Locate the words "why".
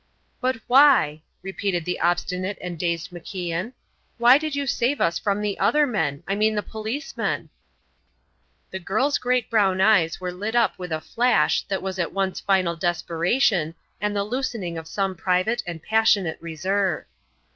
0.65-1.21, 4.17-4.39